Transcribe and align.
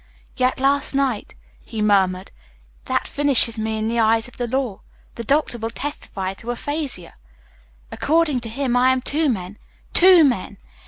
"Yet 0.35 0.59
last 0.59 0.95
night" 0.95 1.35
he 1.63 1.79
murmured. 1.79 2.31
"That 2.85 3.07
finishes 3.07 3.59
me 3.59 3.77
in 3.77 3.87
the 3.87 3.99
eyes 3.99 4.27
of 4.27 4.37
the 4.37 4.47
law. 4.47 4.81
The 5.13 5.23
doctor 5.23 5.59
will 5.59 5.69
testify 5.69 6.33
to 6.33 6.49
aphasia. 6.49 7.13
According 7.91 8.39
to 8.39 8.49
him 8.49 8.75
I 8.75 8.93
am 8.93 9.01
two 9.01 9.29
men 9.29 9.59
two 9.93 10.23
men!" 10.23 10.57